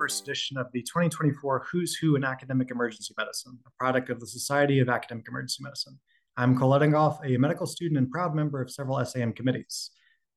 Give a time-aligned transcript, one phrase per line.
[0.00, 4.26] first edition of the 2024 Who's Who in Academic Emergency Medicine, a product of the
[4.26, 6.00] Society of Academic Emergency Medicine.
[6.38, 9.90] I'm Cole Ettingoff, a medical student and proud member of several SAEM committees.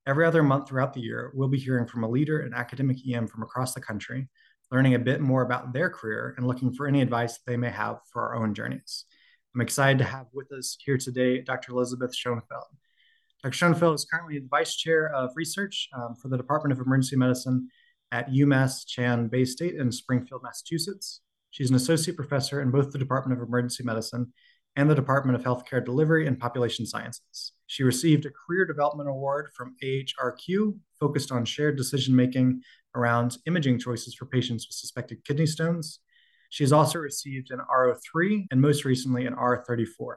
[0.05, 3.26] Every other month throughout the year, we'll be hearing from a leader in academic EM
[3.26, 4.28] from across the country,
[4.70, 8.00] learning a bit more about their career and looking for any advice they may have
[8.11, 9.05] for our own journeys.
[9.55, 11.71] I'm excited to have with us here today Dr.
[11.71, 12.66] Elizabeth Schoenfeld.
[13.41, 13.54] Dr.
[13.54, 17.70] Schoenfeld is currently the Vice Chair of Research um, for the Department of Emergency Medicine
[18.14, 21.22] at UMass Chan Baystate in Springfield, Massachusetts.
[21.50, 24.32] She's an associate professor in both the Department of Emergency Medicine
[24.76, 27.54] and the Department of Healthcare Delivery and Population Sciences.
[27.66, 32.62] She received a Career Development Award from AHRQ, focused on shared decision making
[32.95, 36.00] around imaging choices for patients with suspected kidney stones.
[36.50, 40.16] She has also received an R03 and most recently an R34,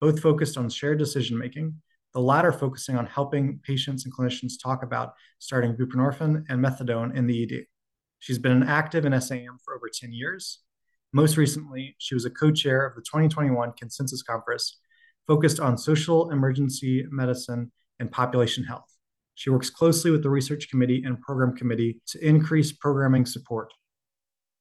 [0.00, 1.74] both focused on shared decision making,
[2.14, 7.26] the latter focusing on helping patients and clinicians talk about starting buprenorphine and methadone in
[7.26, 7.66] the ED.
[8.20, 10.60] She's been active in SAEM for over 10 years
[11.14, 14.80] most recently, she was a co chair of the 2021 Consensus Conference
[15.28, 18.92] focused on social emergency medicine and population health.
[19.36, 23.72] She works closely with the research committee and program committee to increase programming support,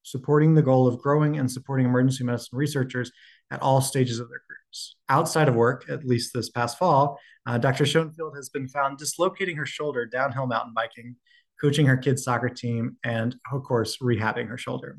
[0.03, 3.11] supporting the goal of growing and supporting emergency medicine researchers
[3.53, 4.95] at all stages of their careers.
[5.07, 7.85] Outside of work, at least this past fall, uh, Dr.
[7.85, 11.15] Schoenfeld has been found dislocating her shoulder downhill mountain biking,
[11.61, 14.97] coaching her kids' soccer team, and, of course, rehabbing her shoulder.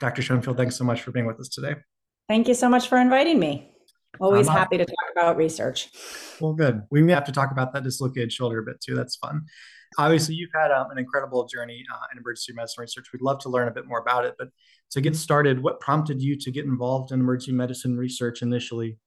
[0.00, 0.20] Dr.
[0.20, 1.76] Schoenfeld, thanks so much for being with us today.
[2.28, 3.71] Thank you so much for inviting me.
[4.20, 5.88] Always um, happy to talk about research.
[6.40, 6.82] Well, good.
[6.90, 8.94] We may have to talk about that dislocated shoulder a bit too.
[8.94, 9.42] That's fun.
[9.98, 13.06] Obviously, you've had um, an incredible journey uh, in emergency medicine research.
[13.12, 14.34] We'd love to learn a bit more about it.
[14.38, 14.48] But
[14.92, 18.98] to get started, what prompted you to get involved in emergency medicine research initially?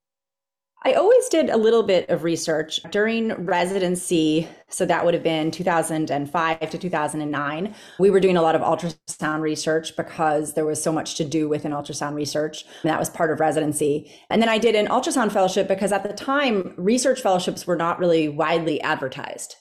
[0.86, 4.48] I always did a little bit of research during residency.
[4.70, 7.76] So that would have been 2005 to 2009.
[7.98, 11.50] We were doing a lot of ultrasound research because there was so much to do
[11.50, 12.66] within ultrasound research.
[12.84, 14.12] And that was part of residency.
[14.30, 17.98] And then I did an ultrasound fellowship because at the time, research fellowships were not
[17.98, 19.56] really widely advertised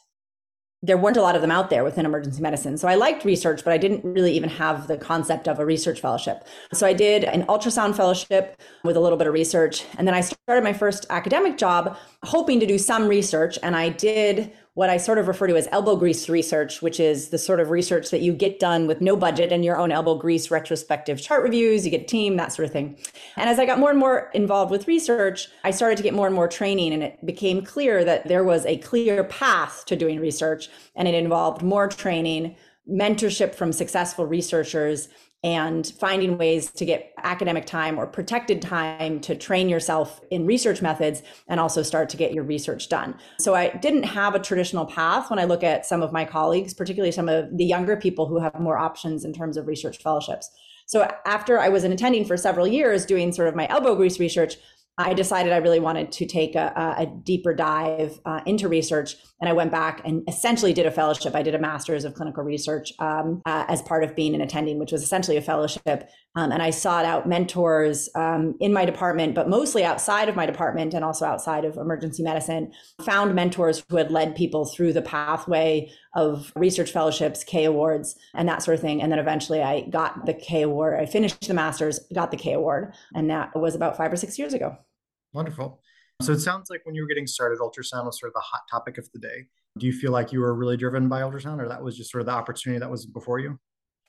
[0.84, 2.76] there weren't a lot of them out there within emergency medicine.
[2.76, 6.00] So I liked research, but I didn't really even have the concept of a research
[6.00, 6.46] fellowship.
[6.74, 9.86] So I did an ultrasound fellowship with a little bit of research.
[9.96, 13.58] And then I started my first academic job hoping to do some research.
[13.62, 17.28] And I did what I sort of refer to as elbow grease research, which is
[17.28, 20.16] the sort of research that you get done with no budget and your own elbow
[20.16, 22.98] grease retrospective chart reviews, you get a team, that sort of thing.
[23.36, 26.26] And as I got more and more involved with research, I started to get more
[26.26, 30.18] and more training, and it became clear that there was a clear path to doing
[30.18, 32.56] research, and it involved more training,
[32.90, 35.08] mentorship from successful researchers
[35.44, 40.80] and finding ways to get academic time or protected time to train yourself in research
[40.80, 43.14] methods and also start to get your research done.
[43.38, 46.72] So I didn't have a traditional path when I look at some of my colleagues,
[46.72, 50.50] particularly some of the younger people who have more options in terms of research fellowships.
[50.86, 54.18] So after I was an attending for several years doing sort of my elbow grease
[54.18, 54.56] research,
[54.96, 59.16] I decided I really wanted to take a, a deeper dive uh, into research.
[59.40, 61.34] And I went back and essentially did a fellowship.
[61.34, 64.78] I did a master's of clinical research um, uh, as part of being an attending,
[64.78, 66.08] which was essentially a fellowship.
[66.36, 70.46] Um, and I sought out mentors um, in my department, but mostly outside of my
[70.46, 72.72] department and also outside of emergency medicine.
[73.02, 78.48] Found mentors who had led people through the pathway of research fellowships, K awards, and
[78.48, 79.02] that sort of thing.
[79.02, 81.00] And then eventually I got the K award.
[81.00, 82.94] I finished the master's, got the K award.
[83.14, 84.76] And that was about five or six years ago.
[85.34, 85.80] Wonderful.
[86.22, 88.62] So it sounds like when you were getting started, ultrasound was sort of the hot
[88.70, 89.46] topic of the day.
[89.76, 92.20] Do you feel like you were really driven by ultrasound, or that was just sort
[92.20, 93.58] of the opportunity that was before you?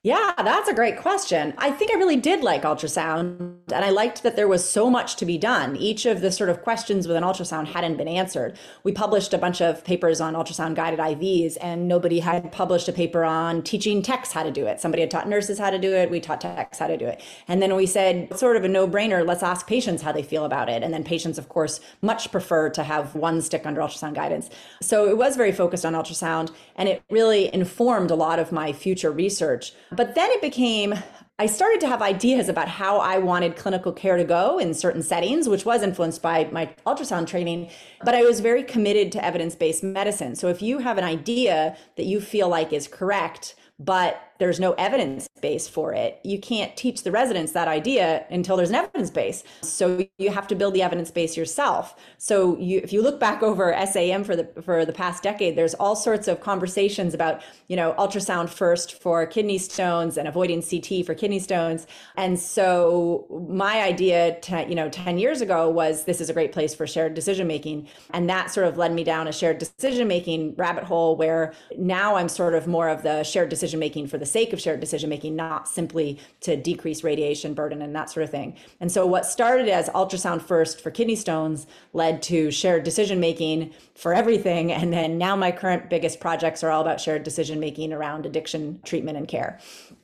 [0.06, 1.52] Yeah, that's a great question.
[1.58, 5.16] I think I really did like ultrasound, and I liked that there was so much
[5.16, 5.74] to be done.
[5.74, 8.56] Each of the sort of questions with an ultrasound hadn't been answered.
[8.84, 12.92] We published a bunch of papers on ultrasound guided IVs, and nobody had published a
[12.92, 14.80] paper on teaching techs how to do it.
[14.80, 16.08] Somebody had taught nurses how to do it.
[16.08, 17.20] We taught techs how to do it.
[17.48, 20.44] And then we said, sort of a no brainer, let's ask patients how they feel
[20.44, 20.84] about it.
[20.84, 24.50] And then patients, of course, much prefer to have one stick under ultrasound guidance.
[24.80, 28.72] So it was very focused on ultrasound, and it really informed a lot of my
[28.72, 29.72] future research.
[29.96, 30.94] But then it became
[31.38, 35.02] I started to have ideas about how I wanted clinical care to go in certain
[35.02, 37.68] settings, which was influenced by my ultrasound training.
[38.02, 40.34] But I was very committed to evidence based medicine.
[40.34, 44.72] So if you have an idea that you feel like is correct, but there's no
[44.72, 46.20] evidence base for it.
[46.24, 49.44] You can't teach the residents that idea until there's an evidence base.
[49.62, 51.94] So you have to build the evidence base yourself.
[52.18, 55.74] So you, if you look back over SAEM for the for the past decade, there's
[55.74, 61.06] all sorts of conversations about you know ultrasound first for kidney stones and avoiding CT
[61.06, 61.86] for kidney stones.
[62.16, 66.52] And so my idea, ten, you know, ten years ago was this is a great
[66.52, 70.08] place for shared decision making, and that sort of led me down a shared decision
[70.08, 74.18] making rabbit hole where now I'm sort of more of the shared decision making for
[74.18, 78.24] the sake of shared decision making, not simply to decrease radiation burden and that sort
[78.24, 78.56] of thing.
[78.80, 83.72] And so, what started as ultrasound first for kidney stones led to shared decision making
[83.94, 84.72] for everything.
[84.72, 88.80] And then now, my current biggest projects are all about shared decision making around addiction
[88.84, 89.58] treatment and care.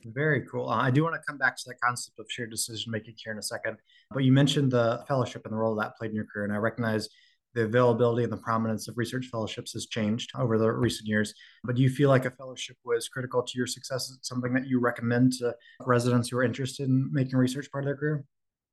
[0.05, 0.69] Very cool.
[0.69, 3.31] Uh, I do want to come back to that concept of shared decision making here
[3.31, 3.77] in a second.
[4.11, 6.45] But you mentioned the fellowship and the role that played in your career.
[6.45, 7.09] And I recognize
[7.53, 11.33] the availability and the prominence of research fellowships has changed over the recent years.
[11.63, 14.09] But do you feel like a fellowship was critical to your success?
[14.09, 15.55] Is it something that you recommend to
[15.85, 18.25] residents who are interested in making research part of their career?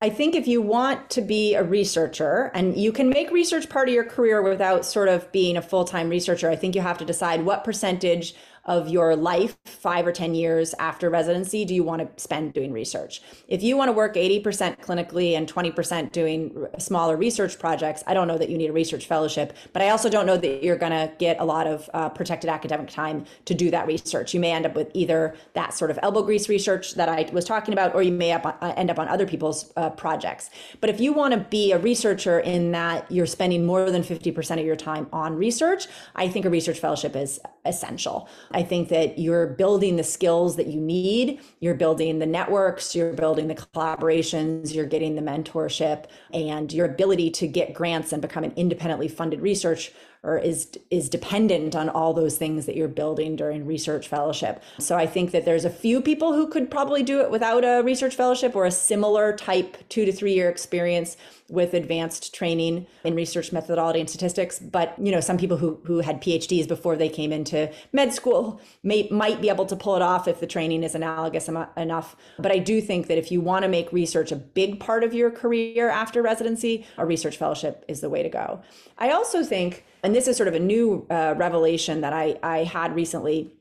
[0.03, 3.87] I think if you want to be a researcher and you can make research part
[3.87, 6.97] of your career without sort of being a full time researcher, I think you have
[6.99, 8.35] to decide what percentage
[8.65, 12.73] of your life, five or 10 years after residency, do you want to spend doing
[12.73, 13.23] research?
[13.49, 18.29] If you want to work 80% clinically and 20% doing smaller research projects, I don't
[18.29, 20.93] know that you need a research fellowship, but I also don't know that you're going
[20.93, 24.35] to get a lot of uh, protected academic time to do that research.
[24.35, 27.45] You may end up with either that sort of elbow grease research that I was
[27.45, 30.51] talking about, or you may up, uh, end up on other people's uh, projects.
[30.81, 34.61] But if you want to be a researcher in that you're spending more than 50%
[34.61, 38.29] of your time on research, I think a research fellowship is essential.
[38.53, 43.13] I think that you're building the skills that you need, you're building the networks, you're
[43.13, 48.43] building the collaborations, you're getting the mentorship, and your ability to get grants and become
[48.43, 49.93] an independently funded research
[50.23, 54.63] or is is dependent on all those things that you're building during research fellowship.
[54.79, 57.83] So I think that there's a few people who could probably do it without a
[57.83, 61.17] research fellowship or a similar type 2 to 3 year experience
[61.49, 65.99] with advanced training in research methodology and statistics but you know some people who who
[65.99, 70.03] had PhDs before they came into med school may might be able to pull it
[70.03, 73.63] off if the training is analogous enough but I do think that if you want
[73.63, 78.01] to make research a big part of your career after residency a research fellowship is
[78.01, 78.61] the way to go.
[78.99, 82.65] I also think and this is sort of a new uh, revelation that I, I
[82.65, 83.53] had recently.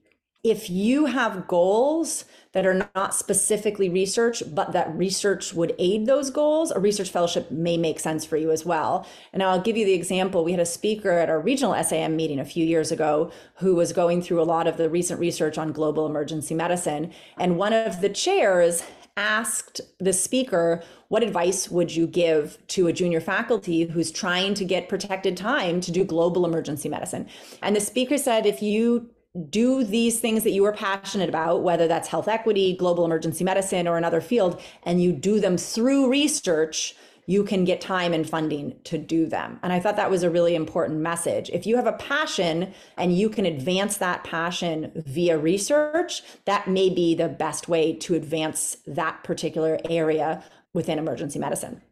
[0.42, 6.30] If you have goals that are not specifically research, but that research would aid those
[6.30, 9.06] goals, a research fellowship may make sense for you as well.
[9.34, 10.46] And I'll give you the example.
[10.46, 13.92] We had a speaker at our regional SAEM meeting a few years ago who was
[13.92, 17.12] going through a lot of the recent research on global emergency medicine.
[17.38, 18.82] And one of the chairs
[19.20, 24.64] asked the speaker, what advice would you give to a junior faculty who's trying to
[24.64, 27.28] get protected time to do global emergency medicine?
[27.62, 29.10] And the speaker said, if you
[29.50, 33.88] do these things that you are passionate about, whether that's health equity, global emergency medicine,
[33.88, 36.96] or another field, and you do them through research,
[37.30, 39.60] you can get time and funding to do them.
[39.62, 41.52] And I thought that was a really important message.
[41.52, 46.90] If you have a passion and you can advance that passion via research, that may
[46.90, 50.44] be the best way to advance that particular area
[50.74, 51.84] within emergency medicine.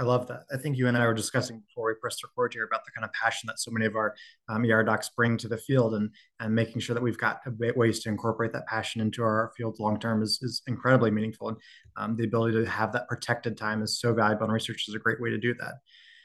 [0.00, 0.44] I love that.
[0.50, 3.04] I think you and I were discussing before we pressed record here about the kind
[3.04, 4.14] of passion that so many of our
[4.48, 6.08] um, ER docs bring to the field, and
[6.40, 7.42] and making sure that we've got
[7.76, 11.48] ways to incorporate that passion into our field long term is is incredibly meaningful.
[11.48, 11.58] And
[11.98, 14.98] um, the ability to have that protected time is so valuable, and research is a
[14.98, 15.74] great way to do that.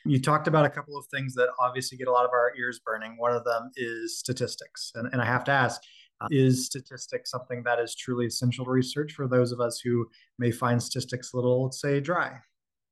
[0.05, 2.79] You talked about a couple of things that obviously get a lot of our ears
[2.79, 3.17] burning.
[3.17, 5.81] One of them is statistics, and and I have to ask.
[6.21, 10.09] Uh, is statistics something that is truly essential to research for those of us who
[10.39, 12.39] may find statistics a little, say, dry?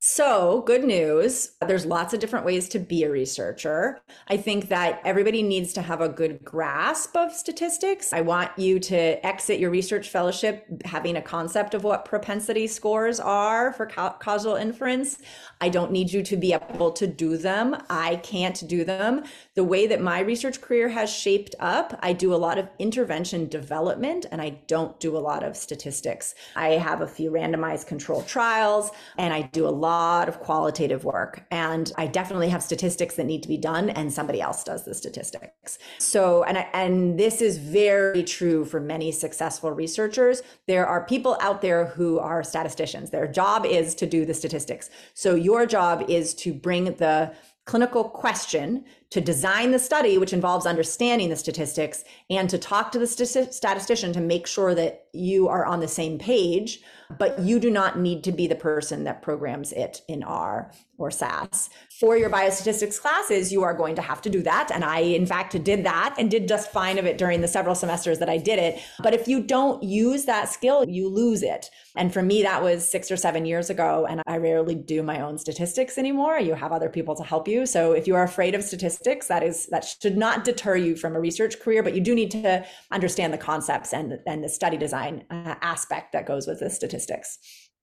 [0.06, 1.52] So, good news.
[1.66, 4.02] There's lots of different ways to be a researcher.
[4.28, 8.12] I think that everybody needs to have a good grasp of statistics.
[8.12, 13.18] I want you to exit your research fellowship having a concept of what propensity scores
[13.18, 15.22] are for causal inference.
[15.62, 17.74] I don't need you to be able to do them.
[17.88, 19.24] I can't do them.
[19.54, 23.48] The way that my research career has shaped up, I do a lot of intervention
[23.48, 26.34] development and I don't do a lot of statistics.
[26.56, 29.93] I have a few randomized controlled trials and I do a lot
[30.28, 31.44] of qualitative work.
[31.50, 34.94] And I definitely have statistics that need to be done and somebody else does the
[34.94, 35.78] statistics.
[35.98, 40.42] So, and I, and this is very true for many successful researchers.
[40.66, 43.10] There are people out there who are statisticians.
[43.10, 44.90] Their job is to do the statistics.
[45.14, 47.34] So your job is to bring the
[47.64, 52.98] clinical question to design the study, which involves understanding the statistics, and to talk to
[52.98, 56.80] the statistician to make sure that you are on the same page
[57.18, 61.10] but you do not need to be the person that programs it in R or
[61.10, 61.70] SAS.
[61.98, 64.70] For your biostatistics classes, you are going to have to do that.
[64.72, 67.74] And I, in fact, did that and did just fine of it during the several
[67.74, 68.80] semesters that I did it.
[69.02, 71.68] But if you don't use that skill, you lose it.
[71.96, 74.06] And for me, that was six or seven years ago.
[74.08, 76.38] And I rarely do my own statistics anymore.
[76.38, 77.66] You have other people to help you.
[77.66, 81.16] So if you are afraid of statistics, that is that should not deter you from
[81.16, 84.76] a research career, but you do need to understand the concepts and, and the study
[84.76, 87.38] design uh, aspect that goes with the statistics.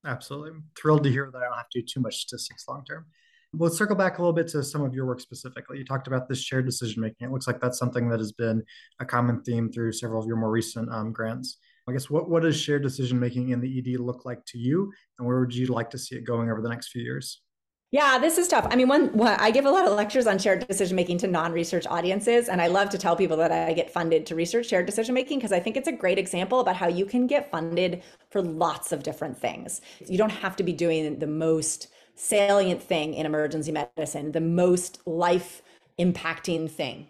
[0.05, 0.51] Absolutely.
[0.51, 3.05] I'm thrilled to hear that I don't have to do too much statistics long term.
[3.53, 5.77] Let's circle back a little bit to some of your work specifically.
[5.77, 7.27] You talked about this shared decision making.
[7.27, 8.63] It looks like that's something that has been
[8.99, 11.57] a common theme through several of your more recent um, grants.
[11.87, 14.91] I guess what, what does shared decision making in the ED look like to you?
[15.19, 17.41] And where would you like to see it going over the next few years?
[17.91, 18.65] Yeah, this is tough.
[18.69, 21.27] I mean, one, one, I give a lot of lectures on shared decision making to
[21.27, 24.85] non-research audiences, and I love to tell people that I get funded to research shared
[24.85, 28.01] decision making because I think it's a great example about how you can get funded
[28.29, 29.81] for lots of different things.
[30.07, 35.05] You don't have to be doing the most salient thing in emergency medicine, the most
[35.05, 35.61] life
[35.99, 37.07] impacting thing.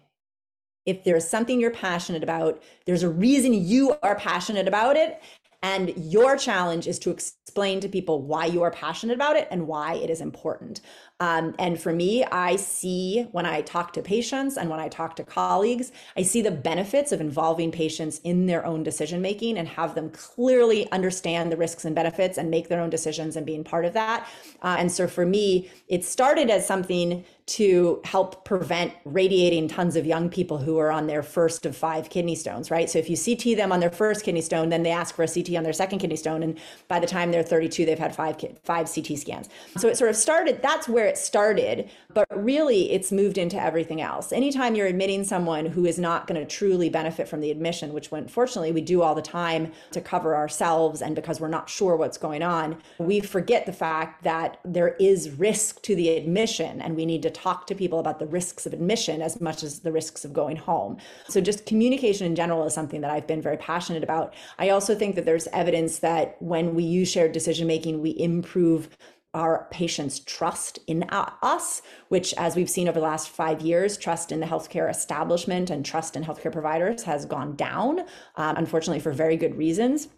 [0.85, 5.21] If there's something you're passionate about, there's a reason you are passionate about it,
[5.63, 9.67] and your challenge is to explain to people why you are passionate about it and
[9.67, 10.81] why it is important.
[11.19, 15.15] Um, and for me, I see when I talk to patients and when I talk
[15.17, 19.67] to colleagues, I see the benefits of involving patients in their own decision making and
[19.67, 23.63] have them clearly understand the risks and benefits and make their own decisions and being
[23.63, 24.27] part of that.
[24.63, 30.05] Uh, and so for me, it started as something to help prevent radiating tons of
[30.05, 32.89] young people who are on their first of five kidney stones, right?
[32.89, 35.27] So if you CT them on their first kidney stone, then they ask for a
[35.27, 38.37] CT on their second kidney stone, and by the time they're 32, they've had five
[38.63, 39.49] five CT scans.
[39.77, 40.61] So it sort of started.
[40.61, 44.31] That's where it started, but really it's moved into everything else.
[44.31, 48.11] Anytime you're admitting someone who is not going to truly benefit from the admission, which
[48.13, 52.17] unfortunately we do all the time to cover ourselves and because we're not sure what's
[52.17, 57.05] going on, we forget the fact that there is risk to the admission, and we
[57.05, 60.23] need to talk to people about the risks of admission as much as the risks
[60.23, 60.97] of going home.
[61.27, 64.33] So, just communication in general is something that I've been very passionate about.
[64.59, 68.89] I also think that there's evidence that when we use shared decision making, we improve
[69.33, 74.31] our patients' trust in us, which, as we've seen over the last five years, trust
[74.31, 78.01] in the healthcare establishment and trust in healthcare providers has gone down,
[78.35, 80.09] um, unfortunately, for very good reasons.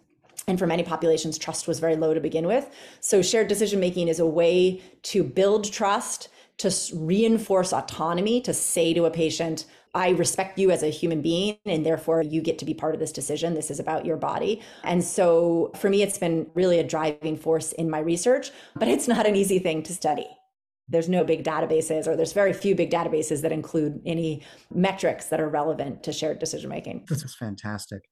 [0.48, 2.68] And for many populations, trust was very low to begin with.
[3.00, 6.28] So, shared decision making is a way to build trust
[6.58, 11.56] to reinforce autonomy, to say to a patient, I respect you as a human being,
[11.64, 13.54] and therefore you get to be part of this decision.
[13.54, 14.60] This is about your body.
[14.82, 19.06] And so for me, it's been really a driving force in my research, but it's
[19.06, 20.26] not an easy thing to study.
[20.88, 24.42] There's no big databases, or there's very few big databases that include any
[24.72, 27.06] metrics that are relevant to shared decision making.
[27.08, 28.02] This is fantastic.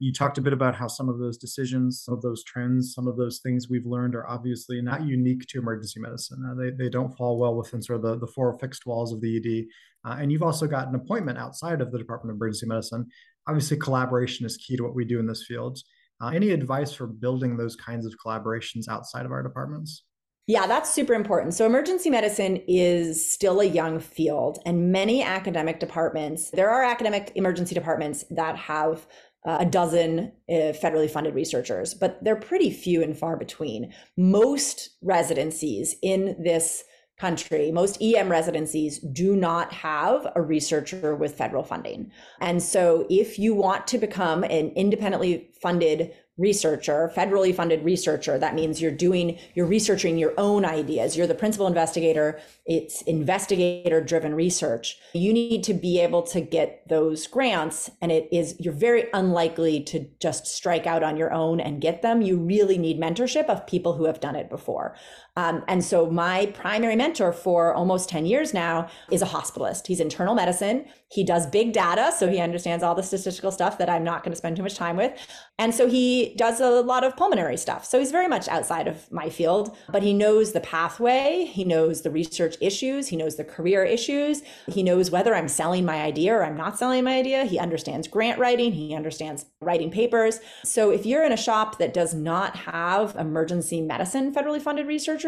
[0.00, 3.06] You talked a bit about how some of those decisions, some of those trends, some
[3.06, 6.44] of those things we've learned are obviously not unique to emergency medicine.
[6.48, 9.20] Uh, they, they don't fall well within sort of the, the four fixed walls of
[9.20, 10.10] the ED.
[10.10, 13.06] Uh, and you've also got an appointment outside of the Department of Emergency Medicine.
[13.48, 15.78] Obviously, collaboration is key to what we do in this field.
[16.20, 20.04] Uh, any advice for building those kinds of collaborations outside of our departments?
[20.48, 21.54] Yeah, that's super important.
[21.54, 27.32] So, emergency medicine is still a young field, and many academic departments, there are academic
[27.34, 29.08] emergency departments that have
[29.46, 33.92] a dozen uh, federally funded researchers, but they're pretty few and far between.
[34.16, 36.84] Most residencies in this
[37.18, 42.10] country, most EM residencies do not have a researcher with federal funding.
[42.40, 48.38] And so, if you want to become an independently funded researcher, federally funded researcher.
[48.38, 51.16] That means you're doing, you're researching your own ideas.
[51.16, 52.38] You're the principal investigator.
[52.66, 54.98] It's investigator driven research.
[55.14, 57.90] You need to be able to get those grants.
[58.02, 62.02] And it is, you're very unlikely to just strike out on your own and get
[62.02, 62.20] them.
[62.20, 64.94] You really need mentorship of people who have done it before.
[65.36, 69.86] Um, and so my primary mentor for almost 10 years now is a hospitalist.
[69.86, 70.86] He's internal medicine.
[71.10, 72.12] He does big data.
[72.16, 74.74] So he understands all the statistical stuff that I'm not going to spend too much
[74.74, 75.12] time with.
[75.58, 77.84] And so he does a lot of pulmonary stuff.
[77.84, 81.44] So he's very much outside of my field, but he knows the pathway.
[81.44, 83.08] He knows the research issues.
[83.08, 84.42] He knows the career issues.
[84.68, 87.44] He knows whether I'm selling my idea or I'm not selling my idea.
[87.44, 88.72] He understands grant writing.
[88.72, 90.40] He understands writing papers.
[90.64, 95.25] So if you're in a shop that does not have emergency medicine federally funded researchers,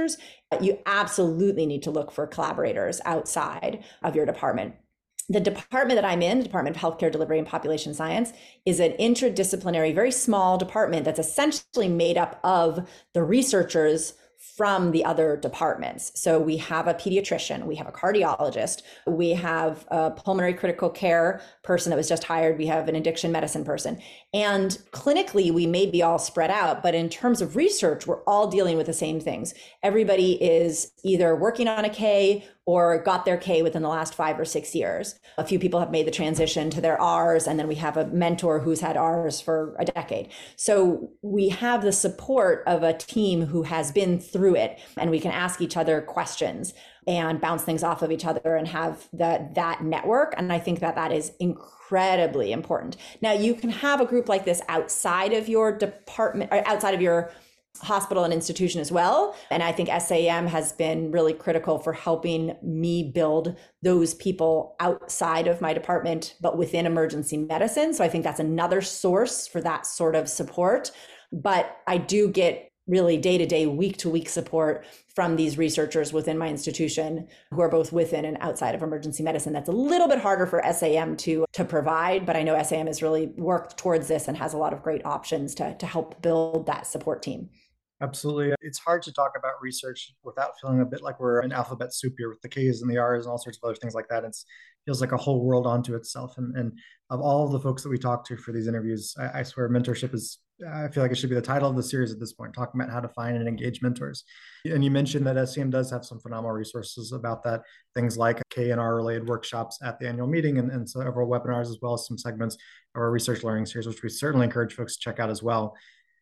[0.60, 4.74] you absolutely need to look for collaborators outside of your department.
[5.30, 8.32] The department that I'm in, the Department of Healthcare Delivery and Population Science,
[8.64, 14.14] is an interdisciplinary, very small department that's essentially made up of the researchers
[14.58, 16.10] from the other departments.
[16.16, 21.40] So we have a pediatrician, we have a cardiologist, we have a pulmonary critical care
[21.62, 24.02] person that was just hired, we have an addiction medicine person.
[24.34, 28.48] And clinically, we may be all spread out, but in terms of research, we're all
[28.48, 29.54] dealing with the same things.
[29.84, 34.38] Everybody is either working on a K or got their K within the last five
[34.38, 35.18] or six years.
[35.38, 38.08] A few people have made the transition to their R's, and then we have a
[38.08, 40.28] mentor who's had R's for a decade.
[40.56, 45.18] So we have the support of a team who has been through it, and we
[45.18, 46.74] can ask each other questions
[47.06, 50.34] and bounce things off of each other and have that that network.
[50.36, 52.98] And I think that that is incredibly important.
[53.22, 57.00] Now you can have a group like this outside of your department, or outside of
[57.00, 57.30] your
[57.80, 59.36] hospital and institution as well.
[59.50, 65.46] And I think SAEM has been really critical for helping me build those people outside
[65.46, 67.94] of my department, but within emergency medicine.
[67.94, 70.90] So I think that's another source for that sort of support.
[71.32, 76.12] But I do get really day to day, week to week support from these researchers
[76.12, 79.52] within my institution who are both within and outside of emergency medicine.
[79.52, 83.02] That's a little bit harder for SAEM to, to provide, but I know SAEM has
[83.02, 86.66] really worked towards this and has a lot of great options to, to help build
[86.66, 87.50] that support team.
[88.00, 88.54] Absolutely.
[88.60, 92.14] It's hard to talk about research without feeling a bit like we're an alphabet soup
[92.16, 94.22] here with the K's and the R's and all sorts of other things like that.
[94.22, 94.36] It
[94.86, 96.38] feels like a whole world onto itself.
[96.38, 96.78] And, and
[97.10, 100.14] of all the folks that we talk to for these interviews, I, I swear mentorship
[100.14, 100.38] is,
[100.72, 102.80] I feel like it should be the title of the series at this point, talking
[102.80, 104.22] about how to find and engage mentors.
[104.64, 107.62] And you mentioned that SAEM does have some phenomenal resources about that,
[107.96, 111.62] things like K and R related workshops at the annual meeting and, and several webinars,
[111.62, 114.96] as well as some segments of our research learning series, which we certainly encourage folks
[114.96, 115.76] to check out as well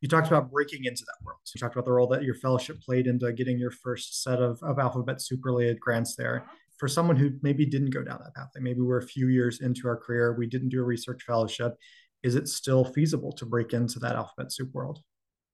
[0.06, 1.40] you talked about breaking into that world.
[1.52, 4.62] You talked about the role that your fellowship played into getting your first set of,
[4.62, 6.46] of alphabet soup related grants there.
[6.78, 9.62] For someone who maybe didn't go down that path, like maybe we're a few years
[9.62, 11.74] into our career, we didn't do a research fellowship.
[12.22, 15.00] Is it still feasible to break into that alphabet soup world?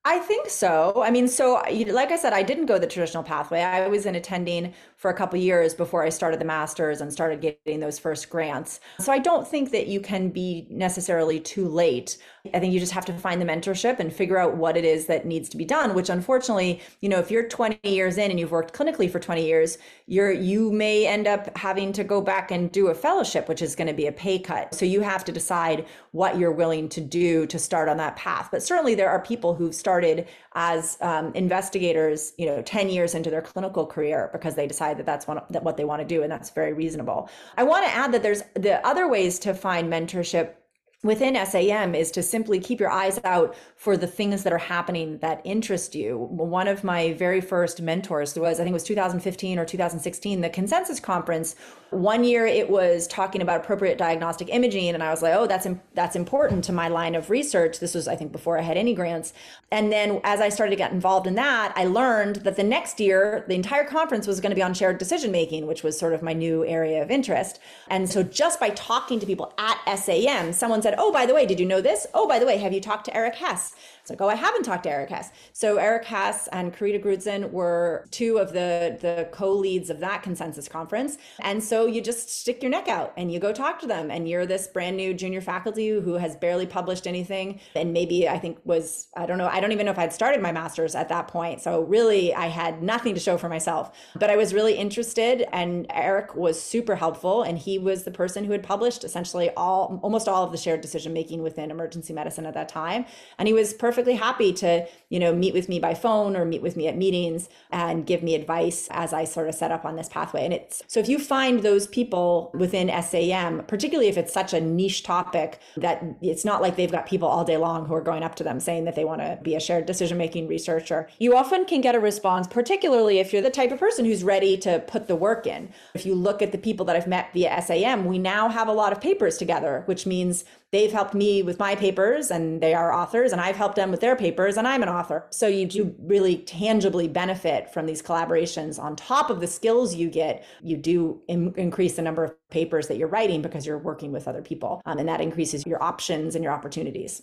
[0.04, 1.02] I think so.
[1.04, 3.60] I mean, so like I said, I didn't go the traditional pathway.
[3.60, 7.40] I was in attending for a couple years before I started the masters and started
[7.40, 8.80] getting those first grants.
[8.98, 12.18] So I don't think that you can be necessarily too late.
[12.52, 15.06] I think you just have to find the mentorship and figure out what it is
[15.06, 18.40] that needs to be done, which unfortunately, you know, if you're 20 years in and
[18.40, 22.50] you've worked clinically for 20 years, you're you may end up having to go back
[22.50, 24.74] and do a fellowship, which is going to be a pay cut.
[24.74, 28.48] So you have to decide what you're willing to do to start on that path.
[28.50, 33.28] But certainly there are people who've started as um, investigators, you know, 10 years into
[33.28, 36.22] their clinical career because they decide that that's one, that what they want to do.
[36.22, 37.28] And that's very reasonable.
[37.58, 40.54] I want to add that there's the other ways to find mentorship
[41.02, 45.18] within SAEM is to simply keep your eyes out for the things that are happening
[45.18, 46.16] that interest you.
[46.16, 50.48] One of my very first mentors was, I think it was 2015 or 2016, the
[50.48, 51.56] consensus conference.
[51.90, 54.94] One year it was talking about appropriate diagnostic imaging.
[54.94, 57.80] And I was like, oh, that's, that's important to my line of research.
[57.80, 59.32] This was, I think, before I had any grants.
[59.72, 63.00] And then as I started to get involved in that, I learned that the next
[63.00, 66.12] year, the entire conference was going to be on shared decision making, which was sort
[66.12, 67.58] of my new area of interest.
[67.88, 71.46] And so just by talking to people at SAEM, someone said, oh, by the way,
[71.46, 72.06] did you know this?
[72.14, 73.74] Oh, by the way, have you talked to Erik Hess?
[74.02, 75.30] It's like, oh, I haven't talked to Erik Hess.
[75.52, 80.66] So Erik Hess and Corita Grudzen were two of the, the co-leads of that consensus
[80.66, 81.18] conference.
[81.40, 84.10] And so you just stick your neck out and you go talk to them.
[84.10, 87.60] And you're this brand new junior faculty who has barely published anything.
[87.76, 90.42] And maybe I think was, I don't know, I don't even know if I'd started
[90.42, 91.60] my master's at that point.
[91.60, 95.86] So really I had nothing to show for myself, but I was really interested and
[95.90, 97.44] Erik was super helpful.
[97.44, 100.80] And he was the person who had published essentially all, almost all of the shared
[100.80, 103.04] decision making within emergency medicine at that time.
[103.38, 106.46] And he was perfect perfectly happy to, you know, meet with me by phone or
[106.46, 109.84] meet with me at meetings and give me advice as I sort of set up
[109.84, 110.46] on this pathway.
[110.46, 114.62] And it's so if you find those people within SAEM, particularly if it's such a
[114.62, 118.22] niche topic that it's not like they've got people all day long who are going
[118.22, 121.36] up to them saying that they want to be a shared decision making researcher, you
[121.36, 124.78] often can get a response, particularly if you're the type of person who's ready to
[124.86, 125.70] put the work in.
[125.92, 128.72] If you look at the people that I've met via SAEM, we now have a
[128.72, 132.92] lot of papers together, which means they've helped me with my papers and they are
[132.92, 135.26] authors and I've helped them with their papers and I'm an author.
[135.30, 140.08] So you do really tangibly benefit from these collaborations on top of the skills you
[140.08, 140.44] get.
[140.62, 144.26] You do in- increase the number of papers that you're writing because you're working with
[144.26, 147.22] other people um, and that increases your options and your opportunities.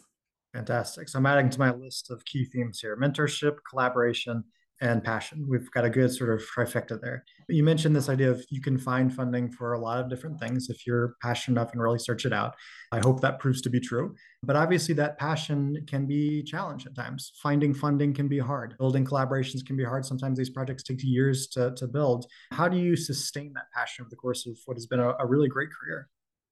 [0.54, 1.10] Fantastic.
[1.10, 4.44] So I'm adding to my list of key themes here mentorship, collaboration,
[4.82, 5.46] and passion.
[5.50, 7.26] We've got a good sort of trifecta there.
[7.48, 10.70] You mentioned this idea of you can find funding for a lot of different things
[10.70, 12.56] if you're passionate enough and really search it out.
[12.92, 14.16] I hope that proves to be true.
[14.44, 17.32] But obviously, that passion can be challenged at times.
[17.42, 18.76] Finding funding can be hard.
[18.78, 20.06] Building collaborations can be hard.
[20.06, 22.26] Sometimes these projects take years to, to build.
[22.52, 25.26] How do you sustain that passion over the course of what has been a, a
[25.26, 26.10] really great career?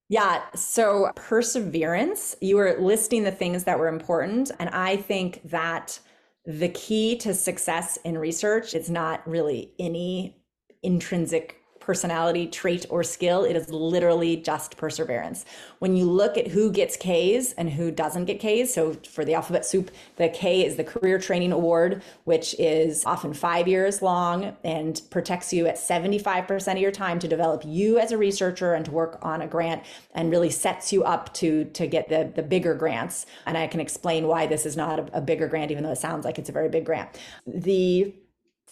[0.10, 0.42] Yeah.
[0.56, 4.52] So, perseverance, you were listing the things that were important.
[4.60, 6.00] And I think that
[6.48, 10.38] the key to success in research is not really any
[10.82, 11.58] intrinsic
[11.88, 13.46] personality trait or skill.
[13.46, 15.46] It is literally just perseverance.
[15.80, 19.34] When you look at who gets Ks and who doesn't get Ks, so for the
[19.34, 24.58] alphabet soup, the K is the Career Training Award, which is often five years long
[24.66, 28.84] and protects you at 75% of your time to develop you as a researcher and
[28.84, 29.82] to work on a grant
[30.14, 33.26] and really sets you up to, to get the, the bigger grants.
[33.46, 36.00] And I can explain why this is not a, a bigger grant, even though it
[36.00, 37.18] sounds like it's a very big grant.
[37.48, 38.14] The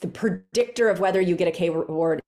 [0.02, 2.22] the predictor of whether you get a K award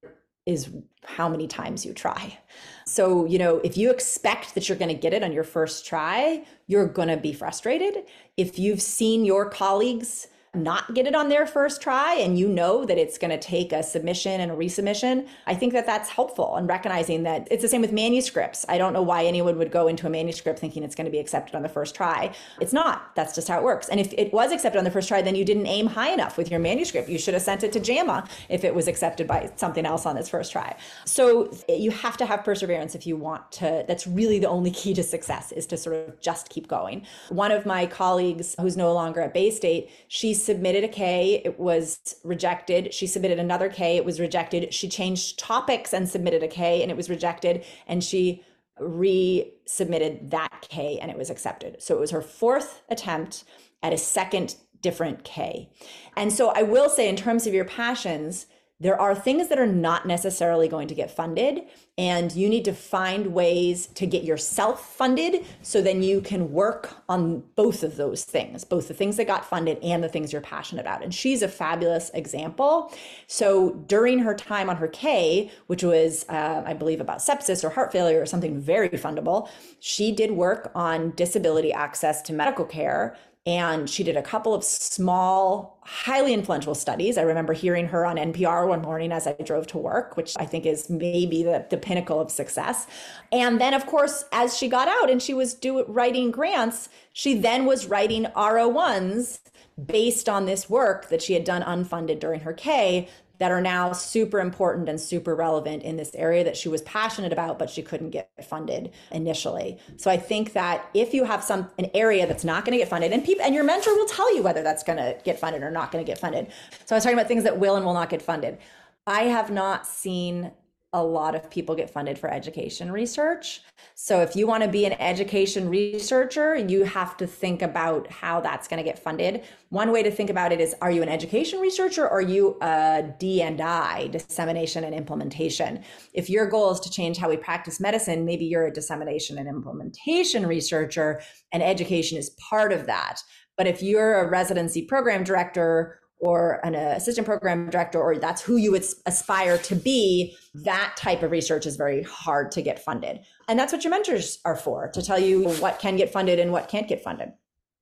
[0.47, 0.69] is
[1.05, 2.37] how many times you try.
[2.85, 5.85] So, you know, if you expect that you're going to get it on your first
[5.85, 8.05] try, you're going to be frustrated.
[8.37, 12.85] If you've seen your colleagues not get it on their first try and you know
[12.85, 16.55] that it's going to take a submission and a resubmission, I think that that's helpful
[16.55, 18.65] and recognizing that it's the same with manuscripts.
[18.69, 21.19] I don't know why anyone would go into a manuscript thinking it's going to be
[21.19, 22.33] accepted on the first try.
[22.59, 23.15] It's not.
[23.15, 23.89] That's just how it works.
[23.89, 26.37] And if it was accepted on the first try, then you didn't aim high enough
[26.37, 27.09] with your manuscript.
[27.09, 30.17] You should have sent it to JAMA if it was accepted by something else on
[30.17, 30.75] its first try.
[31.05, 33.85] So eh, you have to have perseverance if you want to.
[33.87, 37.05] That's really the only key to success is to sort of just keep going.
[37.29, 42.15] One of my colleagues who's no longer at Baystate, she submitted a K, it was
[42.23, 42.93] rejected.
[42.93, 44.73] She submitted another K, it was rejected.
[44.73, 47.63] She changed topics and submitted a K and it was rejected.
[47.85, 48.43] And she
[48.79, 51.83] resubmitted that K and it was accepted.
[51.83, 53.43] So it was her fourth attempt
[53.83, 55.69] at a second different K.
[56.15, 58.45] And so I will say, in terms of your passions,
[58.79, 61.61] there are things that are not necessarily going to get funded
[61.97, 66.95] and you need to find ways to get yourself funded so then you can work
[67.09, 70.41] on both of those things both the things that got funded and the things you're
[70.41, 71.03] passionate about.
[71.03, 72.93] And she's a fabulous example.
[73.27, 77.69] So during her time on her k which was uh, i believe about sepsis or
[77.69, 83.15] heart failure or something very fundable she did work on disability access to medical care
[83.47, 87.17] and she did a couple of small, highly influential studies.
[87.17, 90.45] I remember hearing her on NPR one morning as I drove to work, which I
[90.45, 92.87] think is maybe the, the pinnacle of success.
[93.31, 97.35] And then, of course, as she got out and she was do, writing grants, she
[97.35, 99.39] then was writing R01s
[99.85, 103.07] based on this work that she had done unfunded during her K
[103.39, 107.31] that are now super important and super relevant in this area that she was passionate
[107.33, 109.77] about but she couldn't get funded initially.
[109.97, 112.89] So i think that if you have some an area that's not going to get
[112.89, 115.63] funded and people and your mentor will tell you whether that's going to get funded
[115.63, 116.47] or not going to get funded.
[116.85, 118.57] So i was talking about things that will and will not get funded.
[119.05, 120.51] I have not seen
[120.97, 123.61] a lot of people get funded for education research.
[123.93, 128.41] So if you want to be an education researcher, you have to think about how
[128.41, 129.43] that's going to get funded.
[129.69, 132.57] One way to think about it is are you an education researcher or are you
[132.61, 135.83] a D&I, dissemination and implementation?
[136.13, 139.47] If your goal is to change how we practice medicine, maybe you're a dissemination and
[139.47, 143.21] implementation researcher and education is part of that.
[143.55, 148.57] But if you're a residency program director or an assistant program director, or that's who
[148.57, 153.19] you would aspire to be, that type of research is very hard to get funded.
[153.47, 156.51] And that's what your mentors are for to tell you what can get funded and
[156.51, 157.29] what can't get funded.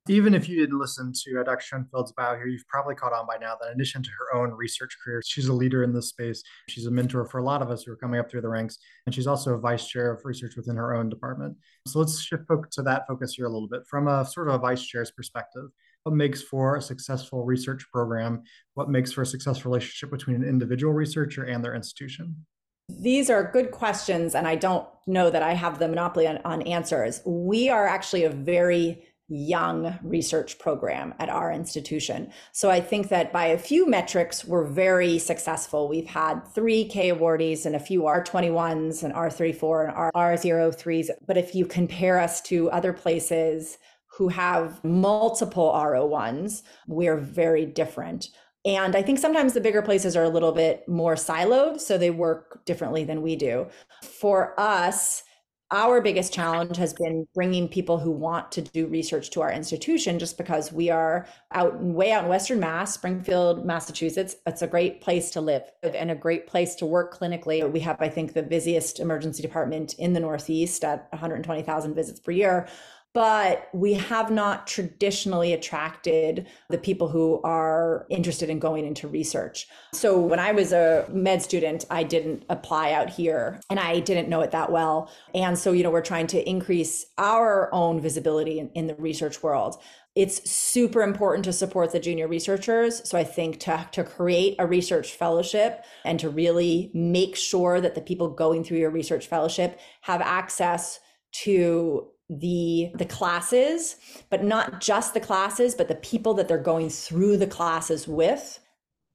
[0.07, 1.63] Even if you didn't listen to uh, Dr.
[1.63, 4.51] Schoenfeld's bio here, you've probably caught on by now that in addition to her own
[4.51, 6.43] research career, she's a leader in this space.
[6.69, 8.77] She's a mentor for a lot of us who are coming up through the ranks,
[9.07, 11.57] and she's also a vice chair of research within her own department.
[11.87, 12.43] So let's shift
[12.73, 15.71] to that focus here a little bit from a sort of a vice chair's perspective
[16.05, 18.43] what makes for a successful research program,
[18.75, 22.45] what makes for a successful relationship between an individual researcher and their institution?
[22.89, 26.61] These are good questions, and I don't know that I have the monopoly on, on
[26.61, 27.21] answers.
[27.25, 32.31] We are actually a very young research program at our institution.
[32.51, 35.87] So I think that by a few metrics, we're very successful.
[35.87, 41.09] We've had three K awardees and a few R21s and R34 and R03s.
[41.25, 43.79] But if you compare us to other places,
[44.17, 48.29] who have multiple R01s, we're very different.
[48.63, 52.09] And I think sometimes the bigger places are a little bit more siloed, so they
[52.09, 53.67] work differently than we do.
[54.01, 55.23] For us,
[55.71, 60.19] our biggest challenge has been bringing people who want to do research to our institution
[60.19, 65.01] just because we are out way out in western mass springfield massachusetts it's a great
[65.01, 68.43] place to live and a great place to work clinically we have i think the
[68.43, 72.67] busiest emergency department in the northeast at 120000 visits per year
[73.15, 79.67] but we have not traditionally attracted the people who are interested in going into research.
[79.93, 84.27] So when I was a med student, I didn't apply out here and I didn't
[84.27, 85.09] know it that well.
[85.33, 89.41] And so, you know, we're trying to increase our own visibility in, in the research
[89.41, 89.81] world
[90.15, 93.01] it's super important to support the junior researchers.
[93.07, 97.95] So I think to, to create a research fellowship and to really make sure that
[97.95, 101.01] the people going through your research fellowship have access
[101.43, 103.97] to the the classes
[104.31, 108.59] but not just the classes but the people that they're going through the classes with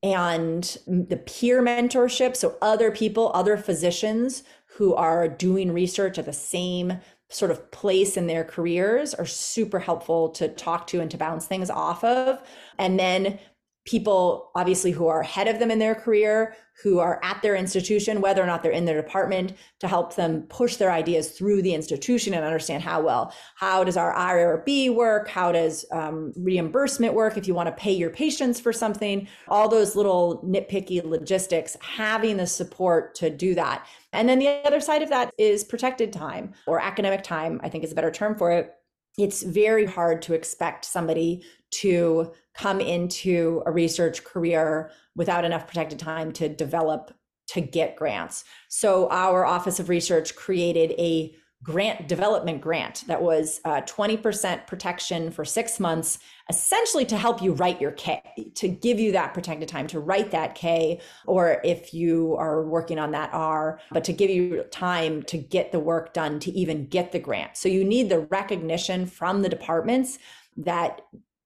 [0.02, 2.36] and the peer mentorship.
[2.36, 4.42] So other people other physicians
[4.76, 9.78] who are doing research at the same sort of place in their careers are super
[9.78, 12.42] helpful to talk to and to bounce things off of.
[12.78, 13.38] And then
[13.84, 18.20] people obviously who are ahead of them in their career who are at their institution
[18.20, 21.74] whether or not they're in their department to help them push their ideas through the
[21.74, 25.28] institution and understand how well how does our irb work?
[25.28, 29.28] How does um, reimbursement work if you want to pay your patients for something?
[29.48, 33.86] All those little nitpicky logistics having the support to do that.
[34.12, 37.84] And then the other side of that is protected time or academic time i think
[37.84, 38.74] is a better term for it
[39.18, 45.98] it's very hard to expect somebody to come into a research career without enough protected
[45.98, 47.12] time to develop
[47.48, 48.44] to get grants.
[48.68, 55.30] So our Office of Research created a grant development grant that was uh, 20% protection
[55.30, 56.18] for six months,
[56.48, 58.22] essentially to help you write your K,
[58.54, 62.98] to give you that protected time to write that K, or if you are working
[62.98, 66.86] on that R, but to give you time to get the work done to even
[66.86, 67.58] get the grant.
[67.58, 70.18] So you need the recognition from the departments
[70.56, 71.02] that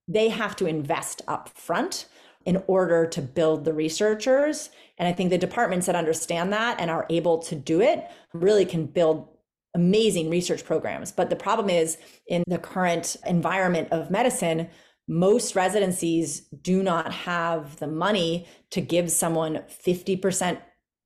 [0.07, 2.07] they have to invest up front
[2.45, 4.69] in order to build the researchers.
[4.97, 8.65] And I think the departments that understand that and are able to do it really
[8.65, 9.34] can build
[9.75, 11.11] amazing research programs.
[11.11, 14.69] But the problem is in the current environment of medicine,
[15.07, 20.59] most residencies do not have the money to give someone 50%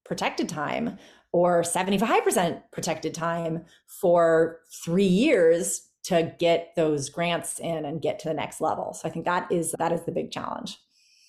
[0.05, 0.97] protected time
[1.32, 8.29] or 75% protected time for three years to get those grants in and get to
[8.29, 8.93] the next level.
[8.93, 10.77] So I think that is that is the big challenge.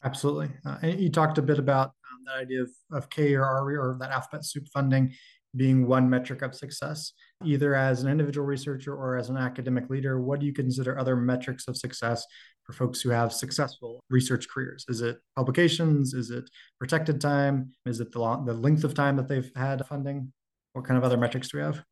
[0.05, 0.51] Absolutely.
[0.65, 3.69] Uh, and you talked a bit about um, that idea of, of K or R
[3.73, 5.13] or that alphabet soup funding
[5.57, 7.13] being one metric of success,
[7.45, 10.21] either as an individual researcher or as an academic leader.
[10.21, 12.27] What do you consider other metrics of success
[12.65, 14.85] for folks who have successful research careers?
[14.89, 16.15] Is it publications?
[16.15, 16.49] Is it
[16.79, 17.73] protected time?
[17.87, 20.33] Is it the, long, the length of time that they've had funding?
[20.73, 21.83] What kind of other metrics do we have?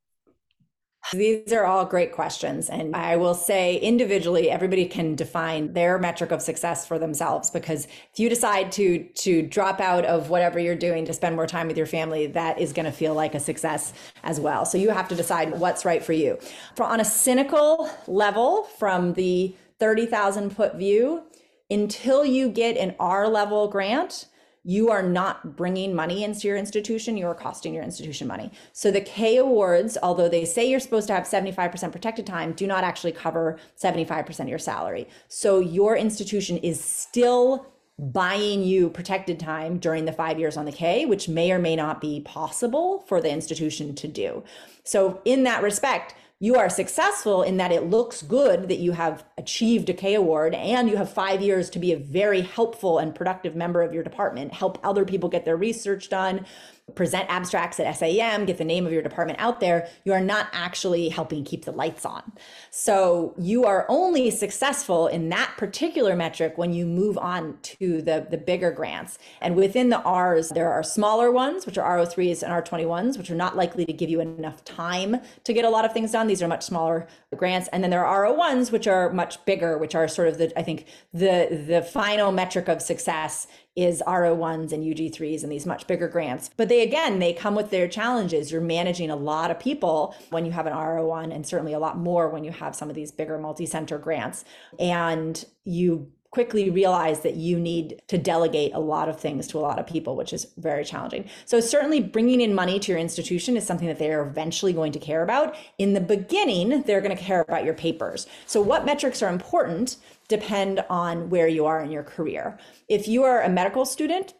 [1.12, 2.68] These are all great questions.
[2.68, 7.86] And I will say individually, everybody can define their metric of success for themselves because
[7.86, 11.66] if you decide to to drop out of whatever you're doing to spend more time
[11.66, 13.92] with your family, that is going to feel like a success
[14.22, 14.64] as well.
[14.64, 16.38] So you have to decide what's right for you.
[16.76, 21.22] For on a cynical level, from the 30,000 foot view,
[21.70, 24.26] until you get an R level grant,
[24.64, 28.50] you are not bringing money into your institution, you are costing your institution money.
[28.72, 32.66] So the K awards, although they say you're supposed to have 75% protected time, do
[32.66, 35.08] not actually cover 75% of your salary.
[35.28, 37.66] So your institution is still
[37.98, 41.74] buying you protected time during the five years on the K, which may or may
[41.74, 44.44] not be possible for the institution to do.
[44.84, 49.24] So, in that respect, you are successful in that it looks good that you have
[49.36, 53.12] achieved a K award and you have five years to be a very helpful and
[53.14, 56.46] productive member of your department, help other people get their research done,
[56.94, 60.48] present abstracts at SAEM, get the name of your department out there, you are not
[60.52, 62.32] actually helping keep the lights on.
[62.70, 68.26] So you are only successful in that particular metric when you move on to the,
[68.30, 69.18] the bigger grants.
[69.40, 73.36] And within the R's, there are smaller ones, which are R03s and R21s, which are
[73.36, 76.26] not likely to give you enough time to get a lot of things done.
[76.26, 77.68] These are much smaller grants.
[77.72, 80.62] And then there are R01s, which are much bigger, which are sort of the, I
[80.62, 83.46] think, the, the final metric of success
[83.78, 86.50] is R01s and UG3s and these much bigger grants.
[86.56, 88.50] But they, again, they come with their challenges.
[88.50, 91.96] You're managing a lot of people when you have an R01 and certainly a lot
[91.96, 94.44] more when you have some of these bigger multi center grants.
[94.80, 99.60] And you quickly realize that you need to delegate a lot of things to a
[99.60, 101.24] lot of people, which is very challenging.
[101.44, 104.92] So, certainly bringing in money to your institution is something that they are eventually going
[104.92, 105.56] to care about.
[105.78, 108.26] In the beginning, they're going to care about your papers.
[108.44, 109.96] So, what metrics are important
[110.28, 112.58] depend on where you are in your career.
[112.88, 114.34] If you are a medical student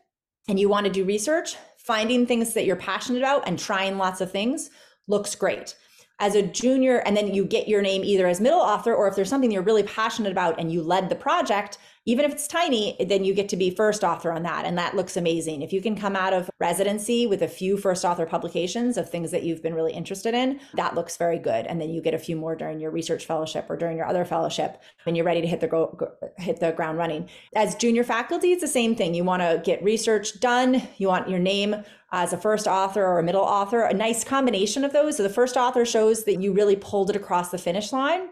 [0.48, 4.20] and you want to do research, finding things that you're passionate about and trying lots
[4.20, 4.70] of things
[5.07, 5.74] looks great
[6.20, 9.14] as a junior and then you get your name either as middle author or if
[9.14, 12.97] there's something you're really passionate about and you led the project even if it's tiny
[13.01, 15.61] then you get to be first author on that and that looks amazing.
[15.61, 19.31] If you can come out of residency with a few first author publications of things
[19.31, 21.66] that you've been really interested in that looks very good.
[21.66, 24.25] And then you get a few more during your research fellowship or during your other
[24.25, 25.99] fellowship when you're ready to hit the go,
[26.38, 27.29] hit the ground running.
[27.55, 29.12] As junior faculty it's the same thing.
[29.12, 30.83] You want to get research done.
[30.97, 31.77] You want your name
[32.11, 35.18] as a first author or a middle author, a nice combination of those.
[35.18, 38.31] So the first author shows that you really pulled it across the finish line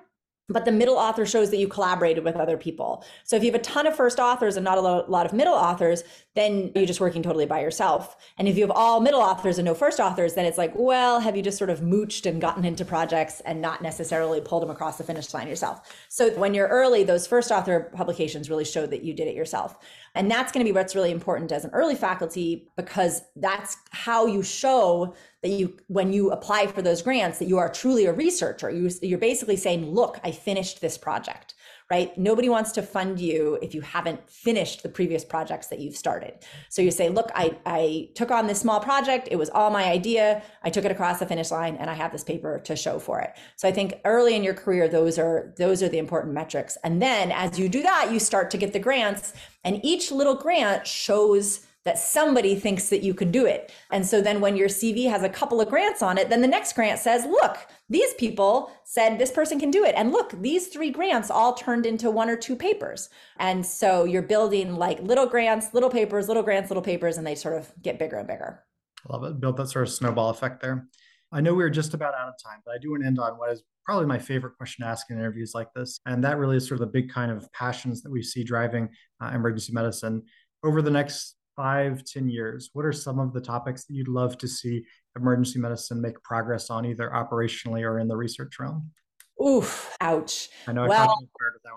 [0.49, 3.05] but the middle author shows that you collaborated with other people.
[3.25, 5.55] So if you have a ton of first authors and not a lot of middle
[5.55, 6.05] authors,
[6.35, 8.17] then you're just working totally by yourself.
[8.39, 11.19] And if you have all middle authors and no first authors, then it's like, well,
[11.19, 14.71] have you just sort of mooched and gotten into projects and not necessarily pulled them
[14.71, 15.93] across the finish line yourself?
[16.09, 19.77] So when you're early, those first author publications really show that you did it yourself.
[20.16, 24.26] And that's going to be what's really important as an early faculty because that's how
[24.26, 28.12] you show that you when you apply for those grants that you are truly a
[28.14, 28.70] researcher.
[28.70, 31.55] You, you're basically saying, look, I finished this project
[31.90, 32.16] right?
[32.18, 36.35] Nobody wants to fund you if you haven't finished the previous projects that you've started.
[36.68, 39.29] So you say, look, I, I took on this small project.
[39.31, 40.42] It was all my idea.
[40.64, 43.20] I took it across the finish line and I have this paper to show for
[43.20, 43.37] it.
[43.55, 46.77] So I think early in your career, those are, those are the important metrics.
[46.83, 50.35] And then as you do that, you start to get the grants and each little
[50.35, 53.72] grant shows that somebody thinks that you could do it.
[53.90, 56.49] And so then when your CV has a couple of grants on it, then the
[56.49, 57.57] next grant says, look,
[57.88, 59.94] these people said this person can do it.
[59.96, 63.09] And look, these three grants all turned into one or two papers.
[63.38, 67.35] And so you're building like little grants, little papers, little grants, little papers, and they
[67.35, 68.62] sort of get bigger and bigger.
[69.09, 69.40] I love it.
[69.40, 70.88] Build that sort of snowball effect there.
[71.33, 73.33] I know we're just about out of time, but I do want to end on
[73.38, 76.01] what is probably my favorite question to ask in interviews like this.
[76.07, 78.88] And that really is sort of the big kind of passions that we see driving
[79.22, 80.22] uh, emergency medicine.
[80.64, 84.38] Over the next five, ten years, what are some of the topics that you'd love
[84.38, 84.85] to see
[85.16, 88.90] emergency medicine make progress on, either operationally or in the research realm?
[89.44, 90.49] Oof, ouch.
[90.66, 90.87] I know.
[90.87, 91.29] Well,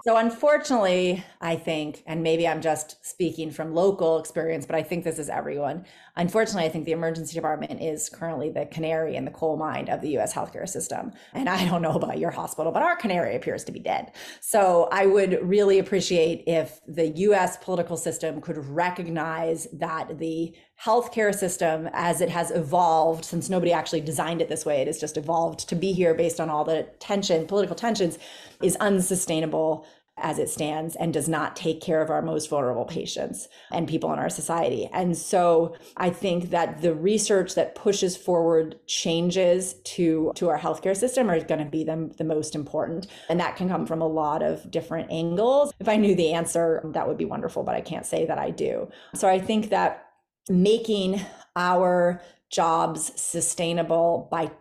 [0.05, 5.03] so unfortunately, I think, and maybe I'm just speaking from local experience, but I think
[5.03, 5.85] this is everyone.
[6.15, 10.01] Unfortunately, I think the emergency department is currently the canary in the coal mine of
[10.01, 11.11] the US healthcare system.
[11.33, 14.13] And I don't know about your hospital, but our canary appears to be dead.
[14.39, 21.35] So I would really appreciate if the US political system could recognize that the healthcare
[21.35, 25.17] system as it has evolved since nobody actually designed it this way it has just
[25.17, 28.17] evolved to be here based on all the tension political tensions
[28.61, 29.85] is unsustainable
[30.21, 34.11] as it stands and does not take care of our most vulnerable patients and people
[34.13, 34.89] in our society.
[34.91, 40.95] And so I think that the research that pushes forward changes to, to our healthcare
[40.95, 43.07] system are going to be the, the most important.
[43.29, 45.73] And that can come from a lot of different angles.
[45.79, 48.51] If I knew the answer, that would be wonderful, but I can't say that I
[48.51, 48.89] do.
[49.15, 50.05] So I think that
[50.49, 51.21] making
[51.55, 54.51] our jobs sustainable by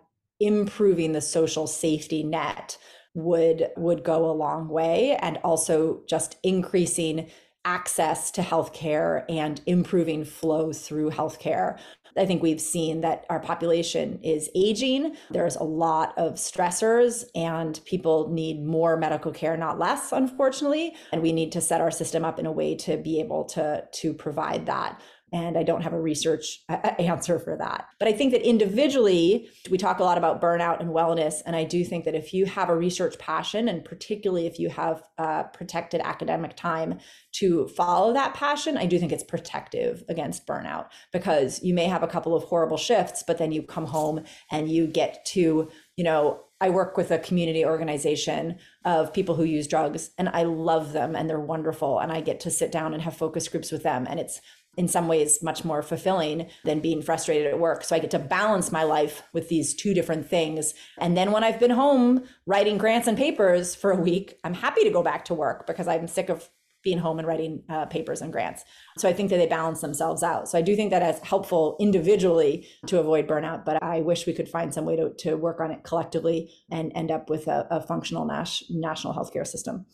[0.41, 2.79] improving the social safety net
[3.15, 7.29] would would go a long way and also just increasing
[7.65, 11.79] access to healthcare and improving flow through healthcare.
[12.17, 15.17] I think we've seen that our population is aging.
[15.31, 20.97] There's a lot of stressors, and people need more medical care, not less, unfortunately.
[21.13, 23.85] And we need to set our system up in a way to be able to,
[23.91, 25.01] to provide that.
[25.33, 26.63] And I don't have a research
[26.99, 27.87] answer for that.
[27.99, 31.43] But I think that individually, we talk a lot about burnout and wellness.
[31.45, 34.69] And I do think that if you have a research passion, and particularly if you
[34.71, 36.99] have uh, protected academic time
[37.33, 42.03] to follow that passion, I do think it's protective against burnout because you may have
[42.03, 46.05] a couple of horrible shifts, but then you come home and you get to, you
[46.05, 50.93] know, I work with a community organization of people who use drugs and I love
[50.93, 52.01] them and they're wonderful.
[52.01, 54.07] And I get to sit down and have focus groups with them.
[54.09, 54.41] And it's
[54.79, 57.83] in some ways much more fulfilling than being frustrated at work.
[57.83, 60.73] So I get to balance my life with these two different things.
[60.99, 64.85] And then when I've been home writing grants and papers for a week, I'm happy
[64.85, 66.49] to go back to work because I'm sick of
[66.85, 68.65] being home and writing uh, papers and grants.
[68.99, 70.49] So I think that they balance themselves out.
[70.49, 74.33] So I do think that it's helpful individually to avoid burnout, but I wish we
[74.33, 77.67] could find some way to, to work on it collectively and end up with a,
[77.71, 79.87] a functional nas- national healthcare system.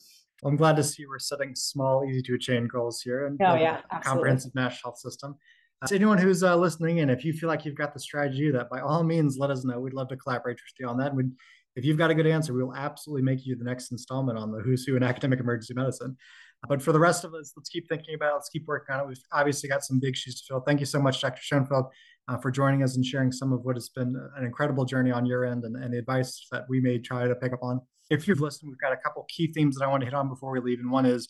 [0.44, 3.54] Well, I'm glad to see we're setting small, easy to attain goals here and oh,
[3.54, 5.36] yeah, comprehensive national health system.
[5.80, 8.50] Uh, so anyone who's uh, listening in, if you feel like you've got the strategy
[8.50, 9.80] that by all means, let us know.
[9.80, 11.14] We'd love to collaborate with you on that.
[11.14, 11.30] We'd,
[11.76, 14.52] if you've got a good answer, we will absolutely make you the next installment on
[14.52, 16.14] the Who's Who in Academic Emergency Medicine.
[16.68, 18.34] But for the rest of us, let's keep thinking about it.
[18.34, 19.08] Let's keep working on it.
[19.08, 20.60] We've obviously got some big shoes to fill.
[20.60, 21.40] Thank you so much, Dr.
[21.40, 21.86] Schoenfeld,
[22.28, 25.24] uh, for joining us and sharing some of what has been an incredible journey on
[25.24, 28.28] your end and, and the advice that we may try to pick up on if
[28.28, 30.52] you've listened, we've got a couple key themes that I want to hit on before
[30.52, 30.80] we leave.
[30.80, 31.28] And one is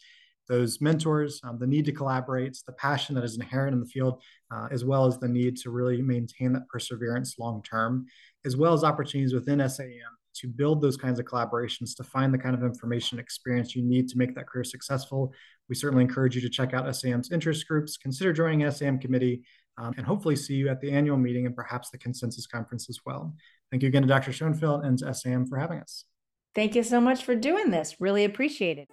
[0.48, 4.22] those mentors, um, the need to collaborate, the passion that is inherent in the field,
[4.50, 8.06] uh, as well as the need to really maintain that perseverance long term,
[8.44, 10.00] as well as opportunities within SAEM
[10.34, 14.08] to build those kinds of collaborations, to find the kind of information experience you need
[14.08, 15.32] to make that career successful.
[15.68, 19.42] We certainly encourage you to check out SAEM's interest groups, consider joining SAEM committee,
[19.78, 22.98] um, and hopefully see you at the annual meeting and perhaps the consensus conference as
[23.06, 23.34] well.
[23.70, 24.32] Thank you again to Dr.
[24.32, 26.04] Schoenfeld and to SAEM for having us.
[26.54, 28.00] Thank you so much for doing this.
[28.00, 28.88] Really appreciate it.